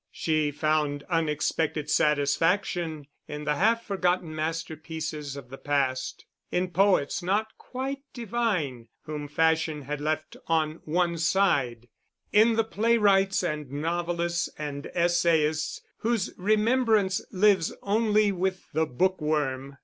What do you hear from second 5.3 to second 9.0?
of the past, in poets not quite divine